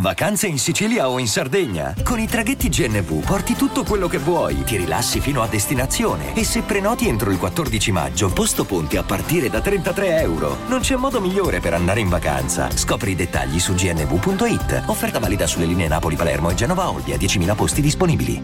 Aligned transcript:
Vacanze 0.00 0.46
in 0.46 0.58
Sicilia 0.58 1.10
o 1.10 1.18
in 1.18 1.28
Sardegna? 1.28 1.94
Con 2.02 2.18
i 2.18 2.26
traghetti 2.26 2.70
GNV 2.70 3.22
porti 3.22 3.54
tutto 3.54 3.84
quello 3.84 4.08
che 4.08 4.16
vuoi, 4.16 4.64
ti 4.64 4.78
rilassi 4.78 5.20
fino 5.20 5.42
a 5.42 5.46
destinazione 5.46 6.34
e 6.34 6.42
se 6.42 6.62
prenoti 6.62 7.06
entro 7.06 7.30
il 7.30 7.36
14 7.36 7.92
maggio, 7.92 8.32
posto 8.32 8.64
ponti 8.64 8.96
a 8.96 9.02
partire 9.02 9.50
da 9.50 9.60
33 9.60 10.20
euro. 10.20 10.56
Non 10.68 10.80
c'è 10.80 10.96
modo 10.96 11.20
migliore 11.20 11.60
per 11.60 11.74
andare 11.74 12.00
in 12.00 12.08
vacanza. 12.08 12.74
Scopri 12.74 13.10
i 13.10 13.14
dettagli 13.14 13.60
su 13.60 13.74
gnv.it. 13.74 14.84
Offerta 14.86 15.18
valida 15.18 15.46
sulle 15.46 15.66
linee 15.66 15.88
Napoli-Palermo 15.88 16.48
e 16.48 16.54
Genova-Olbia, 16.54 17.16
10.000 17.16 17.54
posti 17.54 17.82
disponibili. 17.82 18.42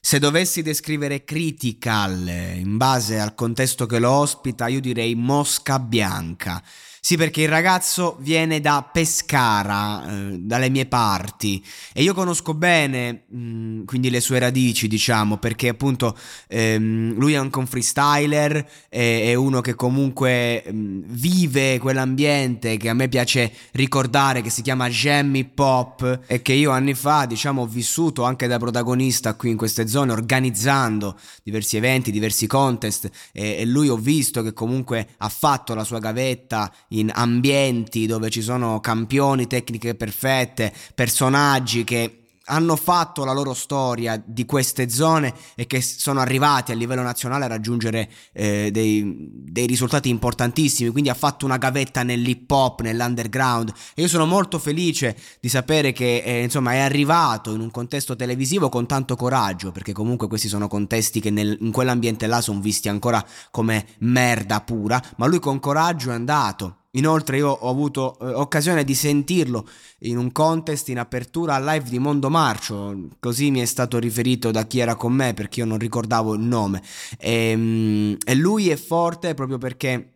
Se 0.00 0.20
dovessi 0.20 0.62
descrivere 0.62 1.24
Critical 1.24 2.28
in 2.28 2.76
base 2.76 3.18
al 3.18 3.34
contesto 3.34 3.86
che 3.86 3.98
lo 3.98 4.12
ospita, 4.12 4.68
io 4.68 4.80
direi 4.80 5.16
Mosca 5.16 5.80
Bianca. 5.80 6.62
Sì, 7.06 7.18
perché 7.18 7.42
il 7.42 7.50
ragazzo 7.50 8.16
viene 8.20 8.62
da 8.62 8.88
Pescara, 8.90 10.08
eh, 10.08 10.38
dalle 10.38 10.70
mie 10.70 10.86
parti, 10.86 11.62
e 11.92 12.02
io 12.02 12.14
conosco 12.14 12.54
bene 12.54 13.24
mh, 13.28 13.36
mm, 13.36 13.84
quindi 13.84 14.08
le 14.08 14.20
sue 14.20 14.38
radici, 14.38 14.88
diciamo, 14.88 15.36
perché 15.36 15.68
appunto 15.68 16.16
ehm, 16.48 17.12
lui 17.18 17.34
è 17.34 17.36
anche 17.36 17.58
un 17.58 17.66
freestyler, 17.66 18.66
è, 18.88 19.24
è 19.26 19.34
uno 19.34 19.60
che 19.60 19.74
comunque 19.74 20.64
mh, 20.66 20.74
mm, 20.74 21.02
vive 21.08 21.78
quell'ambiente 21.78 22.78
che 22.78 22.88
a 22.88 22.94
me 22.94 23.08
piace 23.10 23.52
ricordare, 23.72 24.40
che 24.40 24.48
si 24.48 24.62
chiama 24.62 24.88
jam 24.88 25.34
hip 25.34 25.58
hop, 25.58 26.20
e 26.26 26.40
che 26.40 26.54
io 26.54 26.70
anni 26.70 26.94
fa, 26.94 27.26
diciamo, 27.26 27.60
ho 27.60 27.66
vissuto 27.66 28.22
anche 28.22 28.46
da 28.46 28.56
protagonista 28.56 29.34
qui 29.34 29.50
in 29.50 29.58
queste 29.58 29.86
zone, 29.88 30.12
organizzando 30.12 31.18
diversi 31.42 31.76
eventi, 31.76 32.10
diversi 32.10 32.46
contest, 32.46 33.10
e, 33.30 33.56
e 33.58 33.66
lui 33.66 33.90
ho 33.90 33.96
visto 33.98 34.40
che 34.40 34.54
comunque 34.54 35.06
ha 35.18 35.28
fatto 35.28 35.74
la 35.74 35.84
sua 35.84 35.98
gavetta 35.98 36.72
in 36.98 37.10
ambienti 37.12 38.06
dove 38.06 38.30
ci 38.30 38.42
sono 38.42 38.80
campioni, 38.80 39.46
tecniche 39.46 39.94
perfette, 39.94 40.72
personaggi 40.94 41.84
che 41.84 42.24
hanno 42.46 42.76
fatto 42.76 43.24
la 43.24 43.32
loro 43.32 43.54
storia 43.54 44.22
di 44.24 44.44
queste 44.44 44.88
zone 44.90 45.32
e 45.54 45.66
che 45.66 45.80
sono 45.80 46.20
arrivati 46.20 46.72
a 46.72 46.74
livello 46.74 47.02
nazionale 47.02 47.44
a 47.44 47.48
raggiungere 47.48 48.10
eh, 48.32 48.70
dei, 48.70 49.28
dei, 49.30 49.66
risultati 49.66 50.08
importantissimi, 50.08 50.90
quindi 50.90 51.10
ha 51.10 51.14
fatto 51.14 51.44
una 51.44 51.56
gavetta 51.56 52.02
nell'hip 52.02 52.50
hop, 52.50 52.82
nell'underground. 52.82 53.72
E 53.94 54.02
io 54.02 54.08
sono 54.08 54.26
molto 54.26 54.58
felice 54.58 55.16
di 55.40 55.48
sapere 55.48 55.92
che 55.92 56.22
eh, 56.24 56.42
insomma 56.42 56.72
è 56.72 56.80
arrivato 56.80 57.52
in 57.52 57.60
un 57.60 57.70
contesto 57.70 58.16
televisivo 58.16 58.68
con 58.68 58.86
tanto 58.86 59.16
coraggio, 59.16 59.72
perché 59.72 59.92
comunque 59.92 60.28
questi 60.28 60.48
sono 60.48 60.68
contesti 60.68 61.20
che 61.20 61.30
nel, 61.30 61.56
in 61.60 61.72
quell'ambiente 61.72 62.26
là 62.26 62.40
sono 62.40 62.60
visti 62.60 62.88
ancora 62.88 63.24
come 63.50 63.86
merda 64.00 64.60
pura, 64.60 65.02
ma 65.16 65.26
lui 65.26 65.38
con 65.38 65.58
coraggio 65.60 66.10
è 66.10 66.14
andato 66.14 66.78
Inoltre 66.96 67.38
io 67.38 67.48
ho 67.50 67.68
avuto 67.68 68.18
eh, 68.18 68.26
occasione 68.32 68.84
di 68.84 68.94
sentirlo 68.94 69.68
in 70.00 70.16
un 70.16 70.32
contest 70.32 70.88
in 70.88 70.98
apertura 70.98 71.54
al 71.54 71.64
live 71.64 71.88
di 71.88 71.98
Mondo 71.98 72.30
Marcio, 72.30 73.08
così 73.20 73.50
mi 73.50 73.60
è 73.60 73.64
stato 73.64 73.98
riferito 73.98 74.50
da 74.50 74.64
chi 74.66 74.78
era 74.78 74.94
con 74.94 75.12
me 75.12 75.34
perché 75.34 75.60
io 75.60 75.66
non 75.66 75.78
ricordavo 75.78 76.34
il 76.34 76.40
nome. 76.40 76.82
E, 77.18 77.50
ehm, 77.50 78.16
e 78.24 78.34
lui 78.34 78.68
è 78.68 78.76
forte 78.76 79.34
proprio 79.34 79.58
perché 79.58 80.10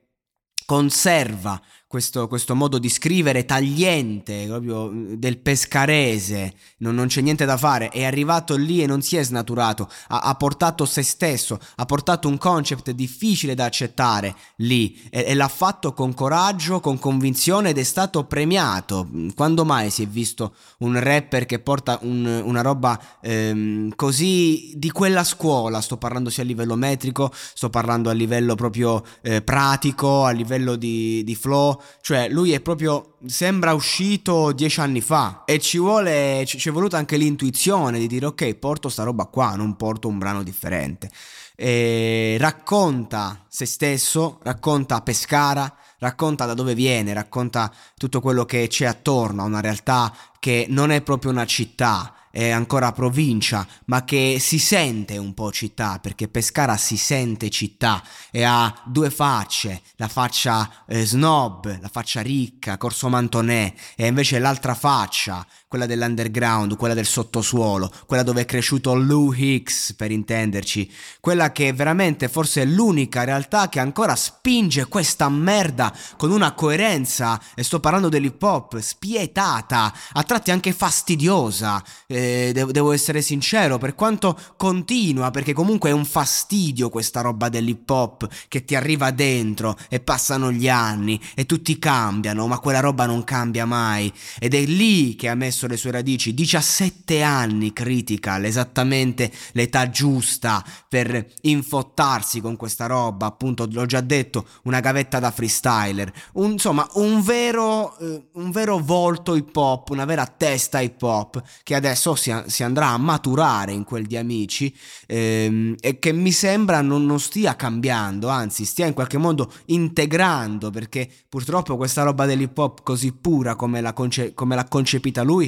conserva 0.65 1.61
questo, 1.89 2.29
questo, 2.29 2.55
modo 2.55 2.77
di 2.77 2.91
scrivere 2.91 3.47
tagliente, 3.47 4.45
proprio 4.47 4.93
del 5.17 5.39
pescarese, 5.39 6.53
non, 6.79 6.95
non, 6.95 7.07
c'è 7.07 7.23
niente 7.23 7.47
da 7.47 7.57
fare, 7.57 7.89
è 7.89 8.05
arrivato 8.05 8.57
lì 8.57 8.83
e 8.83 8.87
non 8.87 9.01
si 9.01 9.17
è 9.17 9.25
snaturato, 9.25 9.89
ha, 10.09 10.21
ha, 10.21 10.35
portato 10.35 10.85
se 10.85 11.03
stesso, 11.03 11.59
ha 11.77 11.87
portato 11.87 12.29
un 12.29 12.37
concept 12.37 12.91
difficile 12.91 13.55
da 13.55 13.65
accettare 13.65 14.37
lì 14.57 15.01
e, 15.09 15.25
e, 15.29 15.35
l'ha 15.35 15.49
fatto 15.49 15.95
con 15.95 16.13
coraggio, 16.13 16.81
con 16.81 16.99
convinzione 16.99 17.71
ed 17.71 17.79
è 17.79 17.85
stato 17.85 18.25
premiato. 18.25 19.09
Quando 19.35 19.65
mai 19.65 19.89
si 19.89 20.03
è 20.03 20.07
visto 20.07 20.55
un 20.81 21.01
rapper 21.01 21.47
che 21.47 21.59
porta 21.59 21.99
un, 22.03 22.43
una 22.45 22.61
roba 22.61 23.01
ehm, 23.23 23.95
così 23.97 24.75
di 24.77 24.91
quella 24.91 25.25
scuola? 25.25 25.81
Sto 25.81 25.97
parlando 25.97 26.29
sia 26.29 26.43
a 26.43 26.47
livello 26.47 26.77
metrico, 26.77 27.33
sto 27.33 27.71
parlando 27.71 28.11
a 28.11 28.13
livello 28.13 28.55
proprio 28.57 29.03
eh, 29.23 29.41
pratico, 29.41 30.25
a 30.25 30.33
livello 30.33 30.77
di, 30.77 31.25
di 31.25 31.35
flow 31.35 31.77
cioè 32.01 32.29
lui 32.29 32.53
è 32.53 32.61
proprio, 32.61 33.17
sembra 33.27 33.75
uscito 33.75 34.53
dieci 34.53 34.81
anni 34.81 35.01
fa 35.01 35.43
e 35.45 35.59
ci 35.59 35.79
vuole, 35.79 36.45
ci, 36.47 36.59
ci 36.59 36.69
è 36.69 36.73
voluta 36.73 36.97
anche 36.97 37.17
l'intuizione 37.17 37.99
di 37.99 38.07
dire 38.07 38.27
ok, 38.27 38.55
porto 38.55 38.89
sta 38.89 39.03
roba 39.03 39.27
qua, 39.27 39.55
non 39.55 39.77
porto 39.77 40.09
un 40.09 40.19
brano 40.19 40.43
differente. 40.43 41.11
E 41.57 42.37
racconta 42.39 43.45
se 43.49 43.67
stesso, 43.67 44.39
racconta 44.43 45.01
Pescara, 45.01 45.75
racconta 45.99 46.47
da 46.47 46.55
dove 46.55 46.75
viene, 46.75 47.13
racconta 47.13 47.73
tutto 47.97 48.21
quello 48.21 48.45
che 48.45 48.69
c'è 48.69 48.87
attorno 48.87 49.43
a 49.43 49.47
una 49.47 49.61
realtà 49.61 50.15
che 50.39 50.67
non 50.69 50.91
è 50.91 51.03
proprio 51.03 51.33
una 51.33 51.47
città, 51.47 52.15
è 52.39 52.51
ancora 52.51 52.93
provincia, 52.93 53.67
ma 53.87 54.05
che 54.05 54.37
si 54.39 54.61
sente 54.61 55.19
un 55.19 55.35
po' 55.35 55.51
città, 55.51 55.99
perché 55.99 56.29
Pescara 56.29 56.77
si 56.77 56.97
sente 56.97 57.51
città 57.51 58.01
e 58.31 58.45
ha 58.45 58.73
due 58.85 59.11
facce, 59.11 59.83
la 59.97 60.07
faccia 60.07 60.85
eh, 60.87 61.05
snob, 61.05 61.81
la 61.81 61.89
faccia 61.89 62.21
ricca, 62.21 62.77
Corso 62.77 63.09
Mantonè, 63.09 63.75
e 63.97 64.07
invece 64.07 64.39
l'altra 64.39 64.77
faccia, 64.77 65.45
quella 65.69 65.85
dell'underground, 65.85 66.77
quella 66.77 66.95
del 66.95 67.05
sottosuolo, 67.05 67.93
quella 68.07 68.23
dove 68.23 68.41
è 68.41 68.45
cresciuto 68.47 68.95
Lou 68.95 69.33
Hicks, 69.33 69.93
per 69.93 70.11
intenderci, 70.11 70.91
quella 71.21 71.53
che 71.53 71.75
veramente 71.75 72.29
forse 72.29 72.63
è 72.63 72.65
l'unica 72.65 73.25
realtà 73.25 73.69
che 73.69 73.79
ancora 73.79 74.17
spinge 74.17 74.87
questa 74.87 75.29
merda 75.29 75.95
con 76.17 76.31
una 76.31 76.55
coerenza, 76.55 77.39
e 77.55 77.63
sto 77.63 77.81
parlando 77.81 78.09
dell'hip 78.09 78.43
hop, 78.43 78.79
spietata, 78.79 79.93
a 80.13 80.23
tratti 80.23 80.51
anche 80.51 80.73
fastidiosa, 80.73 81.85
eh, 82.07 82.53
devo 82.55 82.93
essere 82.93 83.21
sincero, 83.21 83.77
per 83.77 83.95
quanto 83.95 84.39
continua, 84.57 85.31
perché 85.31 85.53
comunque 85.53 85.91
è 85.91 85.93
un 85.93 86.07
fastidio 86.07 86.89
questa 86.89 87.21
roba 87.21 87.51
dell'hip 87.51 87.91
hop 87.91 88.27
che 88.49 88.65
ti 88.65 88.75
arriva 88.75 89.11
dentro 89.11 89.77
e 89.91 90.01
passano 90.01 90.51
gli 90.51 90.71
anni 90.71 91.21
e 91.35 91.45
tutti 91.45 91.79
cambiano, 91.79 92.47
ma 92.47 92.59
quella 92.59 92.81
roba 92.81 93.05
non 93.05 93.23
cambia 93.23 93.67
mai, 93.67 94.11
ed 94.39 94.55
è 94.55 94.65
lì 94.65 95.15
che 95.15 95.29
ha 95.29 95.35
messo 95.35 95.57
messo 95.59 95.67
le 95.67 95.77
sue 95.77 95.91
radici, 95.91 96.35
17 96.35 97.23
anni 97.23 97.73
critical, 97.73 98.45
esattamente 98.45 99.33
l'età 99.53 99.91
giusta 99.91 100.65
per 100.89 101.27
infottarsi 101.43 102.41
con 102.41 102.55
questa 102.55 102.87
roba, 102.87 103.27
appunto 103.27 103.67
l'ho 103.69 103.87
già 103.87 104.01
detto, 104.01 104.47
una 104.65 104.79
gavetta 104.79 105.19
da 105.19 105.33
freestyler, 105.33 106.13
un, 106.35 106.53
insomma 106.53 106.89
un 106.95 107.23
vero, 107.23 107.99
eh, 107.99 108.29
un 108.35 108.51
vero 108.53 108.79
volto 108.79 109.35
hip 109.35 109.57
hop, 109.57 109.91
una 109.91 110.05
vera 110.05 110.27
testa 110.27 110.81
hip 110.81 111.03
hop 111.03 111.43
che 111.65 111.75
adesso 111.75 112.15
si, 112.15 112.33
si 112.47 112.63
andrà 112.63 112.89
a 112.89 112.99
maturare 112.99 113.73
in 113.73 113.83
quel 113.83 114.07
di 114.07 114.17
amici 114.17 114.73
ehm, 115.07 115.75
e 115.81 115.99
che 115.99 116.13
mi 116.13 116.31
sembra 116.31 116.83
non, 116.83 117.05
non 117.05 117.19
stia 117.19 117.57
cambiando, 117.57 118.29
anzi 118.29 118.65
stia 118.65 118.87
in 118.87 118.95
qualche 118.95 119.19
modo 119.19 119.51
integrando 119.67 120.71
perché 120.71 121.11
purtroppo 121.29 121.77
questa 121.77 122.03
roba 122.03 122.27
dell'hip 122.27 122.57
hop 122.57 122.83
così 122.83 123.13
pura 123.13 123.57
come 123.57 123.81
l'ha, 123.81 123.93
conce- 123.93 124.35
concepita 124.35 125.23
lui 125.23 125.48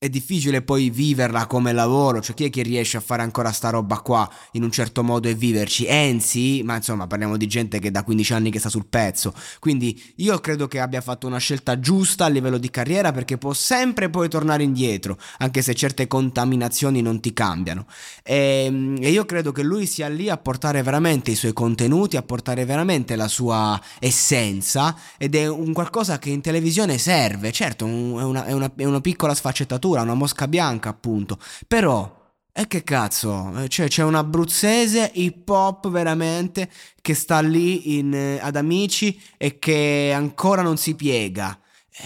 è 0.00 0.08
difficile 0.08 0.62
poi 0.62 0.90
viverla 0.90 1.46
come 1.46 1.72
lavoro, 1.72 2.20
cioè 2.20 2.36
chi 2.36 2.44
è 2.44 2.50
che 2.50 2.62
riesce 2.62 2.96
a 2.96 3.00
fare 3.00 3.22
ancora 3.22 3.50
sta 3.50 3.70
roba 3.70 3.98
qua 3.98 4.30
in 4.52 4.62
un 4.62 4.70
certo 4.70 5.02
modo 5.02 5.26
e 5.26 5.34
viverci? 5.34 5.86
Enzi, 5.86 6.62
ma 6.64 6.76
insomma 6.76 7.08
parliamo 7.08 7.36
di 7.36 7.48
gente 7.48 7.80
che 7.80 7.90
da 7.90 8.04
15 8.04 8.32
anni 8.32 8.50
che 8.52 8.60
sta 8.60 8.68
sul 8.68 8.86
pezzo, 8.86 9.34
quindi 9.58 10.00
io 10.18 10.38
credo 10.38 10.68
che 10.68 10.78
abbia 10.78 11.00
fatto 11.00 11.26
una 11.26 11.38
scelta 11.38 11.80
giusta 11.80 12.26
a 12.26 12.28
livello 12.28 12.58
di 12.58 12.70
carriera 12.70 13.10
perché 13.10 13.38
può 13.38 13.52
sempre 13.52 14.08
poi 14.08 14.28
tornare 14.28 14.62
indietro, 14.62 15.18
anche 15.38 15.62
se 15.62 15.74
certe 15.74 16.06
contaminazioni 16.06 17.02
non 17.02 17.18
ti 17.18 17.32
cambiano. 17.32 17.86
E, 18.22 18.66
ehm, 18.66 18.98
e 19.00 19.10
io 19.10 19.24
credo 19.24 19.50
che 19.50 19.64
lui 19.64 19.86
sia 19.86 20.06
lì 20.06 20.30
a 20.30 20.36
portare 20.36 20.80
veramente 20.84 21.32
i 21.32 21.34
suoi 21.34 21.52
contenuti, 21.52 22.16
a 22.16 22.22
portare 22.22 22.64
veramente 22.64 23.16
la 23.16 23.26
sua 23.26 23.80
essenza 23.98 24.96
ed 25.16 25.34
è 25.34 25.48
un 25.48 25.72
qualcosa 25.72 26.20
che 26.20 26.30
in 26.30 26.40
televisione 26.40 26.98
serve, 26.98 27.50
certo 27.50 27.84
è, 27.84 28.22
una, 28.22 28.44
è, 28.44 28.52
una, 28.52 28.70
è 28.76 28.84
una 28.84 29.00
piccola 29.00 29.34
sfaccettatura 29.34 29.86
natura, 29.88 30.02
una 30.02 30.14
mosca 30.14 30.48
bianca 30.48 30.90
appunto. 30.90 31.38
Però, 31.66 32.16
e 32.52 32.66
che 32.66 32.82
cazzo, 32.82 33.52
cioè, 33.68 33.88
c'è 33.88 34.02
un 34.02 34.14
abruzzese 34.14 35.10
hip 35.14 35.48
hop 35.48 35.88
veramente 35.88 36.70
che 37.00 37.14
sta 37.14 37.40
lì 37.40 37.98
in, 37.98 38.12
eh, 38.12 38.38
ad 38.40 38.56
Amici 38.56 39.20
e 39.36 39.58
che 39.58 40.12
ancora 40.14 40.62
non 40.62 40.76
si 40.76 40.94
piega. 40.94 41.58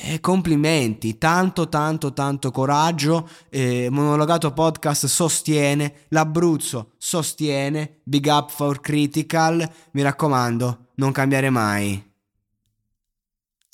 Eh, 0.05 0.20
complimenti, 0.20 1.19
tanto 1.19 1.69
tanto 1.69 2.14
tanto 2.14 2.50
coraggio. 2.50 3.29
Eh, 3.50 3.88
Monologato 3.90 4.52
Podcast 4.52 5.05
sostiene, 5.06 6.06
l'Abruzzo 6.08 6.93
sostiene, 6.96 8.00
Big 8.02 8.25
Up 8.26 8.50
for 8.50 8.81
Critical. 8.81 9.70
Mi 9.93 10.02
raccomando, 10.02 10.87
non 10.94 11.12
cambiare 11.12 11.50
mai 11.50 12.12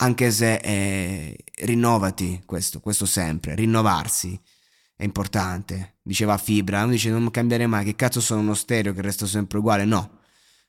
anche 0.00 0.30
se 0.30 0.54
eh, 0.54 1.36
rinnovati, 1.62 2.42
questo, 2.44 2.80
questo 2.80 3.06
sempre, 3.06 3.54
rinnovarsi 3.54 4.38
è 4.94 5.04
importante. 5.04 5.96
Diceva 6.02 6.36
Fibra, 6.38 6.82
uno 6.82 6.92
dice 6.92 7.10
non 7.10 7.30
cambiare 7.30 7.66
mai, 7.66 7.84
che 7.84 7.96
cazzo 7.96 8.20
sono 8.20 8.40
uno 8.40 8.54
stereo 8.54 8.92
che 8.92 9.02
resto 9.02 9.26
sempre 9.26 9.58
uguale? 9.58 9.84
No, 9.84 10.18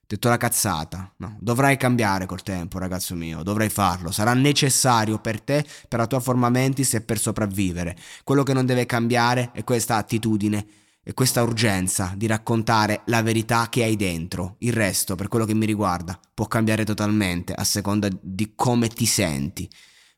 detto 0.05 0.29
la 0.29 0.37
cazzata, 0.37 1.13
no, 1.17 1.37
dovrai 1.39 1.77
cambiare 1.77 2.25
col 2.25 2.41
tempo, 2.41 2.79
ragazzo 2.79 3.15
mio, 3.15 3.43
dovrai 3.43 3.69
farlo, 3.69 4.11
sarà 4.11 4.33
necessario 4.33 5.19
per 5.19 5.41
te, 5.41 5.65
per 5.87 5.99
la 5.99 6.07
tua 6.07 6.19
forma 6.19 6.49
mentis 6.49 6.95
e 6.95 7.01
per 7.01 7.19
sopravvivere. 7.19 7.95
Quello 8.23 8.43
che 8.43 8.53
non 8.53 8.65
deve 8.65 8.85
cambiare 8.85 9.51
è 9.53 9.63
questa 9.63 9.95
attitudine 9.95 10.65
e 11.09 11.13
questa 11.15 11.41
urgenza 11.41 12.13
di 12.15 12.27
raccontare 12.27 13.01
la 13.05 13.23
verità 13.23 13.67
che 13.67 13.81
hai 13.81 13.95
dentro. 13.95 14.57
Il 14.59 14.73
resto, 14.73 15.15
per 15.15 15.27
quello 15.27 15.45
che 15.45 15.55
mi 15.55 15.65
riguarda, 15.65 16.19
può 16.35 16.45
cambiare 16.45 16.85
totalmente 16.85 17.51
a 17.51 17.63
seconda 17.63 18.07
di 18.21 18.51
come 18.53 18.89
ti 18.89 19.07
senti. 19.07 19.67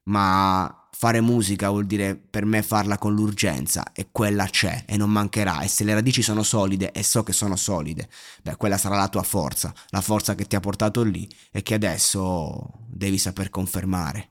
Ma 0.04 0.90
fare 0.92 1.22
musica 1.22 1.70
vuol 1.70 1.86
dire 1.86 2.18
per 2.18 2.44
me 2.44 2.62
farla 2.62 2.98
con 2.98 3.14
l'urgenza 3.16 3.94
e 3.94 4.10
quella 4.12 4.48
c'è 4.48 4.84
e 4.86 4.98
non 4.98 5.10
mancherà 5.10 5.62
e 5.62 5.70
se 5.70 5.86
le 5.86 5.94
radici 5.94 6.22
sono 6.22 6.44
solide 6.44 6.92
e 6.92 7.04
so 7.04 7.24
che 7.24 7.32
sono 7.32 7.56
solide, 7.56 8.10
beh 8.44 8.58
quella 8.58 8.78
sarà 8.78 8.98
la 8.98 9.08
tua 9.08 9.24
forza, 9.24 9.74
la 9.92 10.02
forza 10.02 10.36
che 10.36 10.46
ti 10.46 10.58
ha 10.58 10.60
portato 10.60 11.04
lì 11.04 11.26
e 11.52 11.64
che 11.64 11.74
adesso 11.74 12.70
devi 12.90 13.18
saper 13.18 13.50
confermare. 13.50 14.31